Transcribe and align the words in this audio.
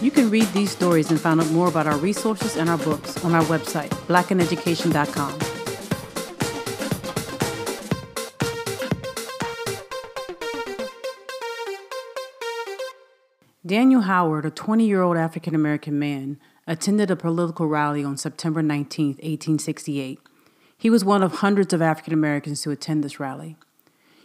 You 0.00 0.10
can 0.10 0.30
read 0.30 0.46
these 0.54 0.70
stories 0.70 1.10
and 1.10 1.20
find 1.20 1.40
out 1.40 1.50
more 1.50 1.68
about 1.68 1.86
our 1.86 1.98
resources 1.98 2.56
and 2.56 2.70
our 2.70 2.78
books 2.78 3.22
on 3.22 3.34
our 3.34 3.42
website, 3.44 3.90
blackandeducation.com. 4.08 5.38
Daniel 13.66 14.00
Howard, 14.00 14.46
a 14.46 14.50
20 14.50 14.86
year 14.86 15.02
old 15.02 15.18
African 15.18 15.54
American 15.54 15.98
man, 15.98 16.40
attended 16.66 17.10
a 17.10 17.16
political 17.16 17.66
rally 17.66 18.02
on 18.02 18.16
September 18.16 18.62
19, 18.62 19.08
1868. 19.08 20.18
He 20.78 20.88
was 20.88 21.04
one 21.04 21.22
of 21.22 21.34
hundreds 21.34 21.74
of 21.74 21.82
African 21.82 22.14
Americans 22.14 22.62
to 22.62 22.70
attend 22.70 23.04
this 23.04 23.20
rally. 23.20 23.56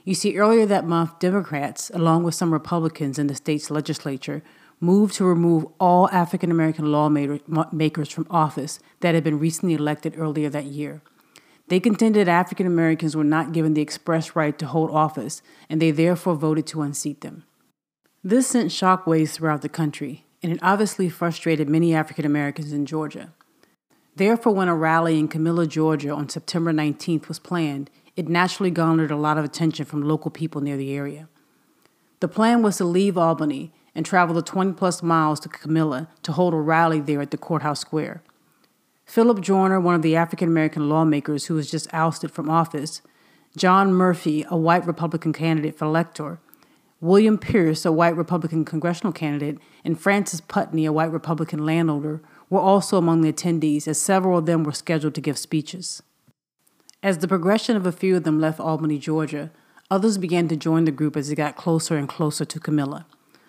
You 0.05 0.15
see, 0.15 0.37
earlier 0.37 0.65
that 0.67 0.85
month, 0.85 1.19
Democrats, 1.19 1.91
along 1.93 2.23
with 2.23 2.33
some 2.33 2.53
Republicans 2.53 3.19
in 3.19 3.27
the 3.27 3.35
state's 3.35 3.69
legislature, 3.69 4.41
moved 4.79 5.15
to 5.15 5.25
remove 5.25 5.65
all 5.79 6.09
African 6.09 6.51
American 6.51 6.91
lawmakers 6.91 8.09
from 8.09 8.27
office 8.29 8.79
that 8.99 9.15
had 9.15 9.23
been 9.23 9.39
recently 9.39 9.73
elected 9.73 10.15
earlier 10.17 10.49
that 10.49 10.65
year. 10.65 11.01
They 11.67 11.79
contended 11.79 12.27
African 12.27 12.67
Americans 12.67 13.15
were 13.15 13.23
not 13.23 13.51
given 13.51 13.73
the 13.73 13.81
express 13.81 14.35
right 14.35 14.57
to 14.59 14.67
hold 14.67 14.91
office, 14.91 15.41
and 15.69 15.81
they 15.81 15.91
therefore 15.91 16.35
voted 16.35 16.67
to 16.67 16.83
unseat 16.83 17.21
them. 17.21 17.43
This 18.23 18.47
sent 18.47 18.69
shockwaves 18.69 19.31
throughout 19.31 19.61
the 19.61 19.69
country, 19.69 20.25
and 20.43 20.51
it 20.51 20.59
obviously 20.61 21.09
frustrated 21.09 21.67
many 21.67 21.95
African 21.95 22.25
Americans 22.25 22.71
in 22.71 22.85
Georgia. 22.85 23.33
Therefore, 24.15 24.53
when 24.53 24.67
a 24.67 24.75
rally 24.75 25.17
in 25.17 25.27
Camilla, 25.27 25.65
Georgia 25.65 26.11
on 26.11 26.29
September 26.29 26.71
19th 26.71 27.27
was 27.27 27.39
planned, 27.39 27.89
it 28.15 28.29
naturally 28.29 28.71
garnered 28.71 29.11
a 29.11 29.17
lot 29.17 29.37
of 29.37 29.43
attention 29.43 29.85
from 29.85 30.03
local 30.03 30.31
people 30.31 30.61
near 30.61 30.77
the 30.77 30.93
area. 30.93 31.27
The 32.19 32.27
plan 32.27 32.61
was 32.61 32.77
to 32.77 32.85
leave 32.85 33.17
Albany 33.17 33.73
and 33.95 34.05
travel 34.05 34.35
the 34.35 34.41
20 34.41 34.73
plus 34.73 35.01
miles 35.01 35.39
to 35.39 35.49
Camilla 35.49 36.09
to 36.21 36.33
hold 36.33 36.53
a 36.53 36.57
rally 36.57 36.99
there 36.99 37.21
at 37.21 37.31
the 37.31 37.37
courthouse 37.37 37.79
square. 37.79 38.21
Philip 39.05 39.41
Joiner, 39.41 39.79
one 39.79 39.95
of 39.95 40.01
the 40.01 40.15
African 40.15 40.49
American 40.49 40.89
lawmakers 40.89 41.45
who 41.45 41.55
was 41.55 41.71
just 41.71 41.87
ousted 41.93 42.31
from 42.31 42.49
office, 42.49 43.01
John 43.55 43.93
Murphy, 43.93 44.45
a 44.49 44.57
white 44.57 44.85
Republican 44.85 45.31
candidate 45.31 45.77
for 45.77 45.85
elector, 45.85 46.39
William 46.99 47.37
Pierce, 47.37 47.85
a 47.85 47.91
white 47.91 48.15
Republican 48.15 48.65
congressional 48.65 49.13
candidate, 49.13 49.59
and 49.83 49.99
Francis 49.99 50.41
Putney, 50.41 50.85
a 50.85 50.91
white 50.91 51.11
Republican 51.11 51.65
landowner, 51.65 52.21
were 52.49 52.59
also 52.59 52.97
among 52.97 53.21
the 53.21 53.31
attendees, 53.31 53.87
as 53.87 54.01
several 54.01 54.39
of 54.39 54.45
them 54.45 54.63
were 54.63 54.71
scheduled 54.71 55.13
to 55.15 55.21
give 55.21 55.37
speeches. 55.37 56.01
As 57.03 57.19
the 57.19 57.27
progression 57.27 57.75
of 57.75 57.85
a 57.85 57.91
few 57.91 58.15
of 58.15 58.23
them 58.23 58.39
left 58.39 58.59
Albany, 58.59 58.97
Georgia, 58.97 59.51
others 59.91 60.17
began 60.17 60.47
to 60.47 60.55
join 60.55 60.85
the 60.85 60.91
group 60.91 61.15
as 61.15 61.29
it 61.29 61.35
got 61.35 61.55
closer 61.55 61.95
and 61.97 62.09
closer 62.09 62.45
to 62.45 62.59
Camilla, 62.59 63.05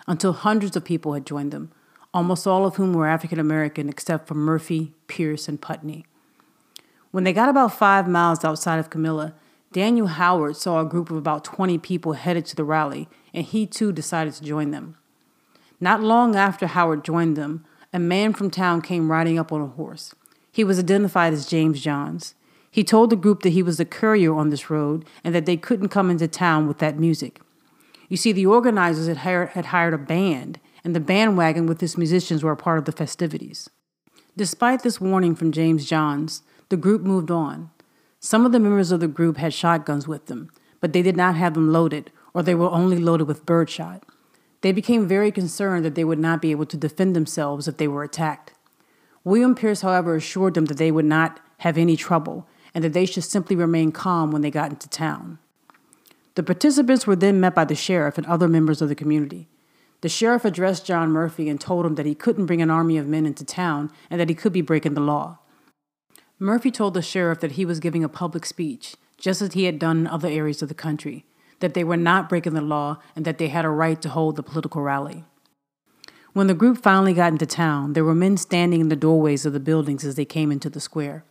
until 0.06 0.32
hundreds 0.32 0.76
of 0.76 0.84
people 0.84 1.14
had 1.14 1.26
joined 1.26 1.52
them, 1.52 1.70
almost 2.14 2.46
all 2.46 2.64
of 2.64 2.76
whom 2.76 2.92
were 2.92 3.06
African 3.06 3.38
American 3.38 3.88
except 3.88 4.28
for 4.28 4.34
Murphy, 4.34 4.94
Pierce, 5.06 5.48
and 5.48 5.60
Putney. 5.60 6.06
When 7.10 7.24
they 7.24 7.32
got 7.32 7.48
about 7.48 7.72
five 7.72 8.06
miles 8.06 8.44
outside 8.44 8.78
of 8.78 8.90
Camilla, 8.90 9.34
Daniel 9.72 10.06
Howard 10.06 10.56
saw 10.56 10.80
a 10.80 10.84
group 10.84 11.10
of 11.10 11.16
about 11.16 11.44
20 11.44 11.78
people 11.78 12.14
headed 12.14 12.46
to 12.46 12.56
the 12.56 12.64
rally, 12.64 13.08
and 13.34 13.44
he 13.44 13.66
too 13.66 13.92
decided 13.92 14.32
to 14.34 14.44
join 14.44 14.70
them. 14.70 14.96
Not 15.80 16.02
long 16.02 16.34
after 16.34 16.66
Howard 16.66 17.04
joined 17.04 17.36
them, 17.36 17.64
a 17.92 17.98
man 17.98 18.32
from 18.32 18.50
town 18.50 18.82
came 18.82 19.10
riding 19.10 19.38
up 19.38 19.52
on 19.52 19.60
a 19.60 19.66
horse. 19.66 20.14
He 20.50 20.64
was 20.64 20.78
identified 20.78 21.32
as 21.32 21.46
James 21.46 21.80
Johns. 21.82 22.34
He 22.70 22.84
told 22.84 23.10
the 23.10 23.16
group 23.16 23.42
that 23.42 23.50
he 23.50 23.62
was 23.62 23.76
the 23.76 23.84
courier 23.84 24.34
on 24.34 24.50
this 24.50 24.70
road 24.70 25.04
and 25.22 25.34
that 25.34 25.46
they 25.46 25.56
couldn't 25.56 25.88
come 25.88 26.10
into 26.10 26.28
town 26.28 26.66
with 26.66 26.78
that 26.78 26.98
music. 26.98 27.40
You 28.08 28.16
see, 28.16 28.32
the 28.32 28.46
organizers 28.46 29.08
had 29.08 29.18
hired, 29.18 29.50
had 29.50 29.66
hired 29.66 29.94
a 29.94 29.98
band, 29.98 30.60
and 30.84 30.94
the 30.94 31.00
bandwagon 31.00 31.66
with 31.66 31.82
its 31.82 31.96
musicians 31.96 32.44
were 32.44 32.52
a 32.52 32.56
part 32.56 32.78
of 32.78 32.84
the 32.84 32.92
festivities. 32.92 33.68
Despite 34.36 34.82
this 34.82 35.00
warning 35.00 35.34
from 35.34 35.50
James 35.50 35.86
Johns, 35.86 36.42
the 36.68 36.76
group 36.76 37.02
moved 37.02 37.30
on. 37.30 37.70
Some 38.20 38.46
of 38.46 38.52
the 38.52 38.60
members 38.60 38.92
of 38.92 39.00
the 39.00 39.08
group 39.08 39.36
had 39.36 39.54
shotguns 39.54 40.06
with 40.06 40.26
them, 40.26 40.50
but 40.80 40.92
they 40.92 41.02
did 41.02 41.16
not 41.16 41.36
have 41.36 41.54
them 41.54 41.72
loaded, 41.72 42.10
or 42.34 42.42
they 42.42 42.54
were 42.54 42.70
only 42.70 42.98
loaded 42.98 43.26
with 43.26 43.46
birdshot. 43.46 44.04
They 44.60 44.72
became 44.72 45.06
very 45.06 45.30
concerned 45.30 45.84
that 45.84 45.94
they 45.94 46.04
would 46.04 46.18
not 46.18 46.42
be 46.42 46.50
able 46.50 46.66
to 46.66 46.76
defend 46.76 47.14
themselves 47.14 47.68
if 47.68 47.76
they 47.76 47.88
were 47.88 48.02
attacked. 48.02 48.52
William 49.24 49.54
Pierce, 49.54 49.80
however, 49.80 50.16
assured 50.16 50.54
them 50.54 50.66
that 50.66 50.76
they 50.76 50.90
would 50.90 51.04
not 51.04 51.40
have 51.58 51.78
any 51.78 51.96
trouble 51.96 52.48
and 52.74 52.84
that 52.84 52.92
they 52.92 53.06
should 53.06 53.24
simply 53.24 53.56
remain 53.56 53.90
calm 53.90 54.30
when 54.30 54.42
they 54.42 54.50
got 54.50 54.70
into 54.70 54.88
town. 54.88 55.38
The 56.36 56.42
participants 56.42 57.06
were 57.06 57.16
then 57.16 57.40
met 57.40 57.54
by 57.54 57.64
the 57.64 57.74
sheriff 57.74 58.18
and 58.18 58.26
other 58.26 58.46
members 58.46 58.82
of 58.82 58.90
the 58.90 58.94
community. 58.94 59.48
The 60.02 60.10
sheriff 60.10 60.44
addressed 60.44 60.84
John 60.84 61.10
Murphy 61.10 61.48
and 61.48 61.58
told 61.58 61.86
him 61.86 61.94
that 61.94 62.04
he 62.04 62.14
couldn't 62.14 62.44
bring 62.44 62.60
an 62.60 62.70
army 62.70 62.98
of 62.98 63.08
men 63.08 63.24
into 63.24 63.42
town 63.42 63.90
and 64.10 64.20
that 64.20 64.28
he 64.28 64.34
could 64.34 64.52
be 64.52 64.60
breaking 64.60 64.92
the 64.92 65.00
law. 65.00 65.38
Murphy 66.38 66.70
told 66.70 66.92
the 66.92 67.00
sheriff 67.00 67.40
that 67.40 67.52
he 67.52 67.64
was 67.64 67.80
giving 67.80 68.04
a 68.04 68.08
public 68.08 68.44
speech, 68.44 68.96
just 69.16 69.40
as 69.40 69.54
he 69.54 69.64
had 69.64 69.78
done 69.78 70.00
in 70.00 70.06
other 70.06 70.28
areas 70.28 70.60
of 70.60 70.68
the 70.68 70.74
country, 70.74 71.24
that 71.60 71.72
they 71.72 71.82
were 71.82 71.96
not 71.96 72.28
breaking 72.28 72.52
the 72.52 72.60
law 72.60 72.98
and 73.16 73.24
that 73.24 73.38
they 73.38 73.48
had 73.48 73.64
a 73.64 73.70
right 73.70 74.02
to 74.02 74.10
hold 74.10 74.36
the 74.36 74.42
political 74.42 74.82
rally. 74.82 75.24
When 76.34 76.48
the 76.48 76.54
group 76.54 76.82
finally 76.82 77.14
got 77.14 77.32
into 77.32 77.46
town, 77.46 77.94
there 77.94 78.04
were 78.04 78.14
men 78.14 78.36
standing 78.36 78.82
in 78.82 78.90
the 78.90 78.96
doorways 78.96 79.46
of 79.46 79.54
the 79.54 79.60
buildings 79.60 80.04
as 80.04 80.16
they 80.16 80.26
came 80.26 80.52
into 80.52 80.68
the 80.68 80.80
square. 80.80 81.24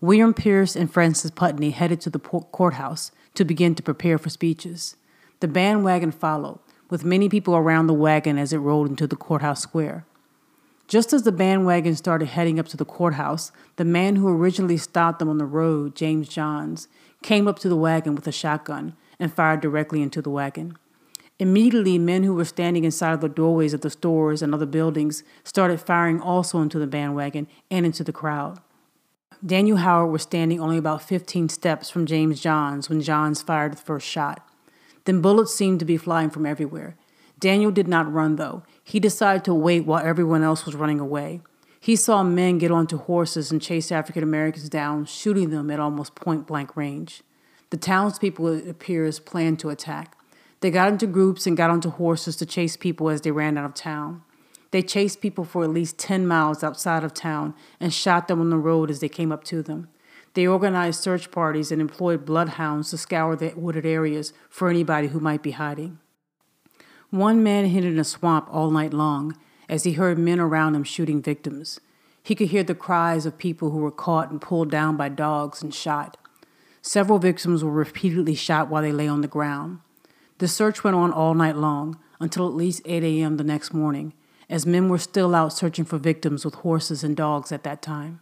William 0.00 0.32
Pierce 0.32 0.76
and 0.76 0.92
Francis 0.92 1.32
Putney 1.32 1.70
headed 1.70 2.00
to 2.02 2.10
the 2.10 2.20
courthouse 2.20 3.10
to 3.34 3.44
begin 3.44 3.74
to 3.74 3.82
prepare 3.82 4.16
for 4.16 4.30
speeches. 4.30 4.94
The 5.40 5.48
bandwagon 5.48 6.12
followed, 6.12 6.60
with 6.88 7.04
many 7.04 7.28
people 7.28 7.56
around 7.56 7.88
the 7.88 7.94
wagon 7.94 8.38
as 8.38 8.52
it 8.52 8.58
rolled 8.58 8.88
into 8.88 9.08
the 9.08 9.16
courthouse 9.16 9.60
square. 9.60 10.06
Just 10.86 11.12
as 11.12 11.24
the 11.24 11.32
bandwagon 11.32 11.96
started 11.96 12.28
heading 12.28 12.60
up 12.60 12.68
to 12.68 12.76
the 12.76 12.84
courthouse, 12.84 13.50
the 13.74 13.84
man 13.84 14.14
who 14.14 14.28
originally 14.28 14.76
stopped 14.76 15.18
them 15.18 15.28
on 15.28 15.38
the 15.38 15.44
road, 15.44 15.96
James 15.96 16.28
Johns, 16.28 16.86
came 17.24 17.48
up 17.48 17.58
to 17.58 17.68
the 17.68 17.76
wagon 17.76 18.14
with 18.14 18.26
a 18.28 18.32
shotgun 18.32 18.94
and 19.18 19.34
fired 19.34 19.60
directly 19.60 20.00
into 20.00 20.22
the 20.22 20.30
wagon. 20.30 20.78
Immediately, 21.40 21.98
men 21.98 22.22
who 22.22 22.34
were 22.34 22.44
standing 22.44 22.84
inside 22.84 23.14
of 23.14 23.20
the 23.20 23.28
doorways 23.28 23.74
of 23.74 23.80
the 23.80 23.90
stores 23.90 24.42
and 24.42 24.54
other 24.54 24.64
buildings 24.64 25.24
started 25.42 25.80
firing 25.80 26.20
also 26.20 26.62
into 26.62 26.78
the 26.78 26.86
bandwagon 26.86 27.48
and 27.68 27.84
into 27.84 28.04
the 28.04 28.12
crowd. 28.12 28.60
Daniel 29.44 29.76
Howard 29.76 30.10
was 30.10 30.22
standing 30.22 30.60
only 30.60 30.78
about 30.78 31.02
15 31.02 31.48
steps 31.48 31.90
from 31.90 32.06
James 32.06 32.40
Johns 32.40 32.88
when 32.88 33.00
Johns 33.00 33.40
fired 33.40 33.72
the 33.72 33.76
first 33.76 34.06
shot. 34.06 34.46
Then 35.04 35.20
bullets 35.20 35.54
seemed 35.54 35.78
to 35.78 35.84
be 35.84 35.96
flying 35.96 36.30
from 36.30 36.44
everywhere. 36.44 36.96
Daniel 37.38 37.70
did 37.70 37.86
not 37.86 38.12
run, 38.12 38.34
though. 38.34 38.64
He 38.82 38.98
decided 38.98 39.44
to 39.44 39.54
wait 39.54 39.86
while 39.86 40.04
everyone 40.04 40.42
else 40.42 40.66
was 40.66 40.74
running 40.74 40.98
away. 40.98 41.40
He 41.78 41.94
saw 41.94 42.24
men 42.24 42.58
get 42.58 42.72
onto 42.72 42.98
horses 42.98 43.52
and 43.52 43.62
chase 43.62 43.92
African 43.92 44.24
Americans 44.24 44.68
down, 44.68 45.04
shooting 45.04 45.50
them 45.50 45.70
at 45.70 45.78
almost 45.78 46.16
point 46.16 46.48
blank 46.48 46.76
range. 46.76 47.22
The 47.70 47.76
townspeople, 47.76 48.48
it 48.48 48.68
appears, 48.68 49.20
planned 49.20 49.60
to 49.60 49.70
attack. 49.70 50.16
They 50.60 50.72
got 50.72 50.90
into 50.90 51.06
groups 51.06 51.46
and 51.46 51.56
got 51.56 51.70
onto 51.70 51.90
horses 51.90 52.34
to 52.36 52.46
chase 52.46 52.76
people 52.76 53.08
as 53.08 53.20
they 53.20 53.30
ran 53.30 53.56
out 53.56 53.64
of 53.64 53.74
town. 53.74 54.22
They 54.70 54.82
chased 54.82 55.20
people 55.20 55.44
for 55.44 55.64
at 55.64 55.70
least 55.70 55.98
10 55.98 56.26
miles 56.26 56.62
outside 56.62 57.04
of 57.04 57.14
town 57.14 57.54
and 57.80 57.92
shot 57.92 58.28
them 58.28 58.40
on 58.40 58.50
the 58.50 58.58
road 58.58 58.90
as 58.90 59.00
they 59.00 59.08
came 59.08 59.32
up 59.32 59.44
to 59.44 59.62
them. 59.62 59.88
They 60.34 60.46
organized 60.46 61.00
search 61.00 61.30
parties 61.30 61.72
and 61.72 61.80
employed 61.80 62.24
bloodhounds 62.24 62.90
to 62.90 62.98
scour 62.98 63.34
the 63.34 63.52
wooded 63.56 63.86
areas 63.86 64.32
for 64.50 64.68
anybody 64.68 65.08
who 65.08 65.20
might 65.20 65.42
be 65.42 65.52
hiding. 65.52 65.98
One 67.10 67.42
man 67.42 67.64
hid 67.66 67.84
in 67.84 67.98
a 67.98 68.04
swamp 68.04 68.48
all 68.50 68.70
night 68.70 68.92
long 68.92 69.36
as 69.68 69.84
he 69.84 69.92
heard 69.92 70.18
men 70.18 70.38
around 70.38 70.74
him 70.74 70.84
shooting 70.84 71.22
victims. 71.22 71.80
He 72.22 72.34
could 72.34 72.48
hear 72.48 72.62
the 72.62 72.74
cries 72.74 73.24
of 73.24 73.38
people 73.38 73.70
who 73.70 73.78
were 73.78 73.90
caught 73.90 74.30
and 74.30 74.40
pulled 74.40 74.70
down 74.70 74.98
by 74.98 75.08
dogs 75.08 75.62
and 75.62 75.74
shot. 75.74 76.18
Several 76.82 77.18
victims 77.18 77.64
were 77.64 77.72
repeatedly 77.72 78.34
shot 78.34 78.68
while 78.68 78.82
they 78.82 78.92
lay 78.92 79.08
on 79.08 79.22
the 79.22 79.28
ground. 79.28 79.80
The 80.38 80.48
search 80.48 80.84
went 80.84 80.94
on 80.96 81.10
all 81.10 81.34
night 81.34 81.56
long 81.56 81.98
until 82.20 82.46
at 82.46 82.54
least 82.54 82.82
8 82.84 83.02
a.m. 83.02 83.38
the 83.38 83.44
next 83.44 83.72
morning 83.72 84.12
as 84.48 84.66
men 84.66 84.88
were 84.88 84.98
still 84.98 85.34
out 85.34 85.52
searching 85.52 85.84
for 85.84 85.98
victims 85.98 86.44
with 86.44 86.54
horses 86.56 87.04
and 87.04 87.16
dogs 87.16 87.52
at 87.52 87.64
that 87.64 87.82
time. 87.82 88.20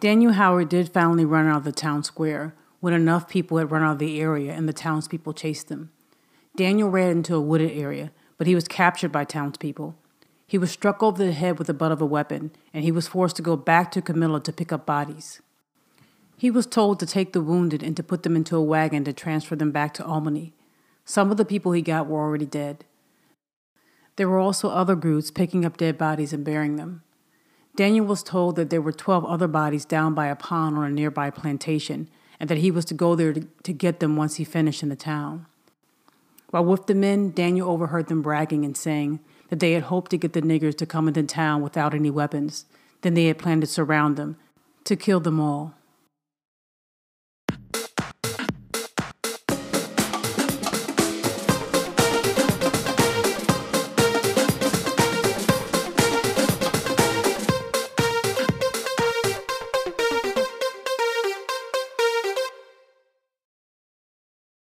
Daniel 0.00 0.32
Howard 0.32 0.68
did 0.68 0.92
finally 0.92 1.24
run 1.24 1.46
out 1.46 1.58
of 1.58 1.64
the 1.64 1.72
town 1.72 2.02
square 2.02 2.54
when 2.80 2.92
enough 2.92 3.28
people 3.28 3.58
had 3.58 3.70
run 3.70 3.82
out 3.82 3.92
of 3.92 3.98
the 3.98 4.20
area 4.20 4.52
and 4.52 4.68
the 4.68 4.72
townspeople 4.72 5.32
chased 5.32 5.68
them. 5.68 5.90
Daniel 6.56 6.90
ran 6.90 7.10
into 7.10 7.34
a 7.34 7.40
wooded 7.40 7.70
area, 7.70 8.10
but 8.36 8.46
he 8.46 8.54
was 8.54 8.66
captured 8.66 9.12
by 9.12 9.24
townspeople. 9.24 9.96
He 10.46 10.58
was 10.58 10.70
struck 10.70 11.02
over 11.02 11.24
the 11.24 11.32
head 11.32 11.58
with 11.58 11.68
the 11.68 11.74
butt 11.74 11.92
of 11.92 12.02
a 12.02 12.06
weapon, 12.06 12.50
and 12.74 12.84
he 12.84 12.92
was 12.92 13.08
forced 13.08 13.36
to 13.36 13.42
go 13.42 13.56
back 13.56 13.90
to 13.92 14.02
Camilla 14.02 14.40
to 14.40 14.52
pick 14.52 14.72
up 14.72 14.84
bodies. 14.84 15.40
He 16.36 16.50
was 16.50 16.66
told 16.66 16.98
to 16.98 17.06
take 17.06 17.32
the 17.32 17.40
wounded 17.40 17.82
and 17.82 17.96
to 17.96 18.02
put 18.02 18.24
them 18.24 18.36
into 18.36 18.56
a 18.56 18.62
wagon 18.62 19.04
to 19.04 19.12
transfer 19.12 19.56
them 19.56 19.70
back 19.70 19.94
to 19.94 20.04
Albany. 20.04 20.52
Some 21.04 21.30
of 21.30 21.36
the 21.36 21.44
people 21.44 21.72
he 21.72 21.80
got 21.80 22.08
were 22.08 22.20
already 22.20 22.44
dead. 22.44 22.84
There 24.16 24.28
were 24.28 24.38
also 24.38 24.68
other 24.68 24.94
groups 24.94 25.30
picking 25.30 25.64
up 25.64 25.76
dead 25.76 25.96
bodies 25.96 26.32
and 26.32 26.44
burying 26.44 26.76
them. 26.76 27.02
Daniel 27.74 28.04
was 28.04 28.22
told 28.22 28.56
that 28.56 28.68
there 28.68 28.82
were 28.82 28.92
12 28.92 29.24
other 29.24 29.48
bodies 29.48 29.86
down 29.86 30.14
by 30.14 30.26
a 30.26 30.36
pond 30.36 30.76
on 30.76 30.84
a 30.84 30.90
nearby 30.90 31.30
plantation 31.30 32.08
and 32.38 32.50
that 32.50 32.58
he 32.58 32.70
was 32.70 32.84
to 32.86 32.94
go 32.94 33.14
there 33.14 33.32
to, 33.32 33.46
to 33.62 33.72
get 33.72 34.00
them 34.00 34.16
once 34.16 34.36
he 34.36 34.44
finished 34.44 34.82
in 34.82 34.90
the 34.90 34.96
town. 34.96 35.46
While 36.50 36.66
with 36.66 36.86
the 36.86 36.94
men, 36.94 37.30
Daniel 37.30 37.70
overheard 37.70 38.08
them 38.08 38.20
bragging 38.20 38.64
and 38.64 38.76
saying 38.76 39.20
that 39.48 39.60
they 39.60 39.72
had 39.72 39.84
hoped 39.84 40.10
to 40.10 40.18
get 40.18 40.34
the 40.34 40.42
niggers 40.42 40.76
to 40.78 40.86
come 40.86 41.08
into 41.08 41.22
town 41.22 41.62
without 41.62 41.94
any 41.94 42.10
weapons. 42.10 42.66
Then 43.00 43.14
they 43.14 43.26
had 43.26 43.38
planned 43.38 43.62
to 43.62 43.66
surround 43.66 44.16
them, 44.16 44.36
to 44.84 44.94
kill 44.94 45.20
them 45.20 45.40
all. 45.40 45.74